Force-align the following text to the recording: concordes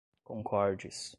concordes 0.25 1.03